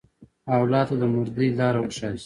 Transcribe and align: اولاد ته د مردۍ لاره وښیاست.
اولاد 0.55 0.85
ته 0.89 0.95
د 1.01 1.03
مردۍ 1.13 1.47
لاره 1.59 1.79
وښیاست. 1.81 2.19